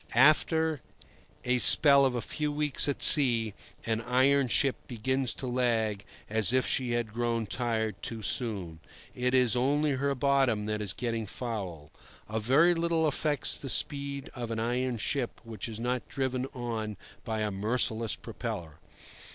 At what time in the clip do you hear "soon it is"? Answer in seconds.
8.23-9.55